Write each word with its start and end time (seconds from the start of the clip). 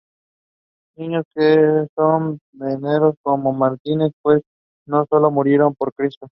Niños 0.97 1.25
que 1.35 1.85
son 1.95 2.39
venerados 2.53 3.13
como 3.21 3.53
mártires 3.53 4.11
pues 4.23 4.41
no 4.87 5.05
sólo 5.07 5.29
murieron 5.29 5.75
por 5.75 5.93
Cristo. 5.93 6.27